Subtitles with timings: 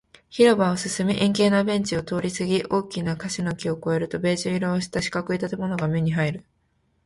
[0.31, 6.45] 広場を進み、円形のベンチを通りすぎ、大きな欅の木を越えると、ベージュ色をした四角い建物が目に入る